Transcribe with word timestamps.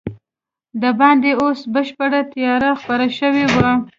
دباندې 0.81 1.31
اوس 1.41 1.59
بشپړه 1.73 2.21
تیاره 2.33 2.71
خپره 2.81 3.05
شوې 3.17 3.45
وه. 3.55 3.71